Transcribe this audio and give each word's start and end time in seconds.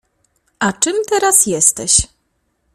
A 0.59 0.73
czym 0.73 0.95
teraz 1.09 1.45
jesteś? 1.45 2.01